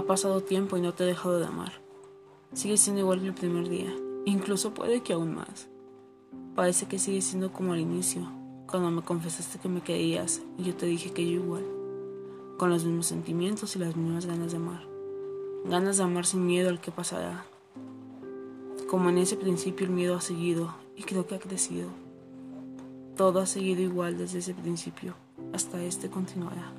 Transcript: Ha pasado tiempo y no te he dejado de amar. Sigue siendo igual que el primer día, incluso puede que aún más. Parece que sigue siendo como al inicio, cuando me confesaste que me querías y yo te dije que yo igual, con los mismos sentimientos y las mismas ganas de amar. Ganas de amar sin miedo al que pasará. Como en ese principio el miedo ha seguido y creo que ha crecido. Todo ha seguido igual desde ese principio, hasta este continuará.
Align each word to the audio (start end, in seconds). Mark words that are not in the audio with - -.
Ha 0.00 0.06
pasado 0.06 0.40
tiempo 0.40 0.78
y 0.78 0.80
no 0.80 0.94
te 0.94 1.04
he 1.04 1.06
dejado 1.06 1.38
de 1.38 1.44
amar. 1.44 1.72
Sigue 2.54 2.78
siendo 2.78 3.02
igual 3.02 3.20
que 3.20 3.26
el 3.26 3.34
primer 3.34 3.68
día, 3.68 3.94
incluso 4.24 4.72
puede 4.72 5.02
que 5.02 5.12
aún 5.12 5.34
más. 5.34 5.68
Parece 6.54 6.86
que 6.86 6.98
sigue 6.98 7.20
siendo 7.20 7.52
como 7.52 7.74
al 7.74 7.80
inicio, 7.80 8.22
cuando 8.66 8.90
me 8.90 9.02
confesaste 9.02 9.58
que 9.58 9.68
me 9.68 9.82
querías 9.82 10.40
y 10.56 10.62
yo 10.62 10.74
te 10.74 10.86
dije 10.86 11.12
que 11.12 11.26
yo 11.26 11.32
igual, 11.32 11.66
con 12.56 12.70
los 12.70 12.86
mismos 12.86 13.08
sentimientos 13.08 13.76
y 13.76 13.78
las 13.78 13.94
mismas 13.94 14.24
ganas 14.24 14.52
de 14.52 14.56
amar. 14.56 14.88
Ganas 15.66 15.98
de 15.98 16.04
amar 16.04 16.24
sin 16.24 16.46
miedo 16.46 16.70
al 16.70 16.80
que 16.80 16.92
pasará. 16.92 17.44
Como 18.88 19.10
en 19.10 19.18
ese 19.18 19.36
principio 19.36 19.84
el 19.84 19.92
miedo 19.92 20.16
ha 20.16 20.22
seguido 20.22 20.74
y 20.96 21.02
creo 21.02 21.26
que 21.26 21.34
ha 21.34 21.40
crecido. 21.40 21.90
Todo 23.18 23.40
ha 23.40 23.44
seguido 23.44 23.82
igual 23.82 24.16
desde 24.16 24.38
ese 24.38 24.54
principio, 24.54 25.12
hasta 25.52 25.84
este 25.84 26.08
continuará. 26.08 26.72